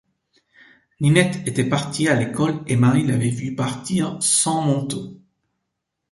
[0.99, 5.19] Ninette était partie à l’école et Marie l’avait vue partir sans manteau.